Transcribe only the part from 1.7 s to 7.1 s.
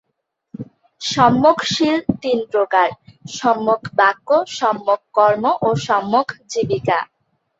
শীল তিন প্রকার- সম্যক বাক্য, সম্যক কর্ম ও সম্যক জীবিকা।